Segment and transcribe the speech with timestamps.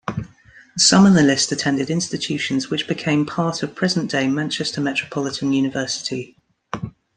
[0.79, 6.35] Some in the list attended institutions which became part of present-day Manchester Metropolitan University.